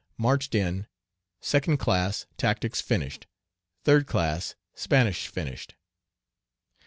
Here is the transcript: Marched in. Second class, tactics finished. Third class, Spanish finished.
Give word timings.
Marched 0.17 0.55
in. 0.55 0.87
Second 1.41 1.77
class, 1.77 2.25
tactics 2.35 2.81
finished. 2.81 3.27
Third 3.83 4.07
class, 4.07 4.55
Spanish 4.73 5.27
finished. 5.27 5.75